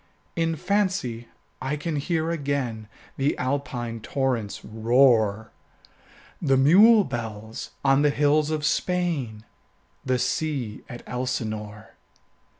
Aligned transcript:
In 0.35 0.55
fancy 0.55 1.27
I 1.61 1.75
can 1.75 1.97
hear 1.97 2.31
again 2.31 2.87
The 3.17 3.37
Alpine 3.37 3.99
torrent's 3.99 4.65
roar, 4.65 5.51
The 6.41 6.57
mule 6.57 7.03
bells 7.03 7.69
on 7.85 8.01
the 8.01 8.09
hills 8.09 8.49
of 8.49 8.65
Spain, 8.65 9.45
15 9.45 9.45
The 10.05 10.17
sea 10.17 10.83
at 10.89 11.03
Elsinore. 11.05 11.93